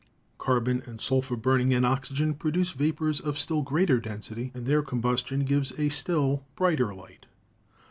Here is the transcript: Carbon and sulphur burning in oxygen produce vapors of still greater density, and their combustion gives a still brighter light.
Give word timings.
Carbon 0.39 0.81
and 0.87 0.99
sulphur 0.99 1.35
burning 1.35 1.71
in 1.71 1.85
oxygen 1.85 2.33
produce 2.33 2.71
vapors 2.71 3.19
of 3.19 3.37
still 3.37 3.61
greater 3.61 3.99
density, 3.99 4.49
and 4.55 4.65
their 4.65 4.81
combustion 4.81 5.41
gives 5.41 5.73
a 5.77 5.89
still 5.89 6.43
brighter 6.55 6.91
light. 6.91 7.27